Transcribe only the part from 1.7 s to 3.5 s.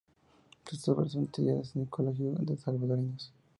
en los colegios salvadoreños.